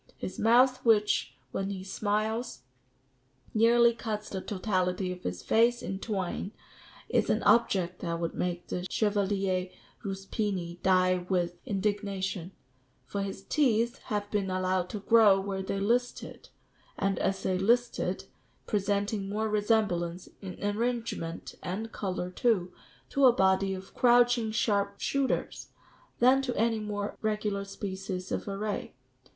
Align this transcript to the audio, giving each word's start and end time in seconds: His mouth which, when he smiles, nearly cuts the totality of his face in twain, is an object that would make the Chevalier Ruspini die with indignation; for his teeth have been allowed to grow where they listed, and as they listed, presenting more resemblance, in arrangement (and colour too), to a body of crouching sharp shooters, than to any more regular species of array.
His 0.17 0.39
mouth 0.39 0.83
which, 0.83 1.35
when 1.51 1.69
he 1.69 1.83
smiles, 1.83 2.63
nearly 3.53 3.93
cuts 3.93 4.29
the 4.29 4.41
totality 4.41 5.11
of 5.11 5.21
his 5.21 5.43
face 5.43 5.83
in 5.83 5.99
twain, 5.99 6.53
is 7.07 7.29
an 7.29 7.43
object 7.43 7.99
that 7.99 8.19
would 8.19 8.33
make 8.33 8.65
the 8.65 8.87
Chevalier 8.89 9.69
Ruspini 10.03 10.81
die 10.81 11.19
with 11.29 11.59
indignation; 11.67 12.51
for 13.05 13.21
his 13.21 13.43
teeth 13.43 13.99
have 14.05 14.31
been 14.31 14.49
allowed 14.49 14.89
to 14.89 15.01
grow 15.01 15.39
where 15.39 15.61
they 15.61 15.79
listed, 15.79 16.49
and 16.97 17.19
as 17.19 17.43
they 17.43 17.59
listed, 17.59 18.25
presenting 18.65 19.29
more 19.29 19.49
resemblance, 19.49 20.29
in 20.41 20.57
arrangement 20.65 21.53
(and 21.61 21.91
colour 21.91 22.31
too), 22.31 22.73
to 23.09 23.27
a 23.27 23.31
body 23.31 23.75
of 23.75 23.93
crouching 23.93 24.49
sharp 24.49 24.99
shooters, 24.99 25.69
than 26.17 26.41
to 26.41 26.57
any 26.57 26.79
more 26.79 27.15
regular 27.21 27.63
species 27.63 28.31
of 28.31 28.47
array. 28.47 28.95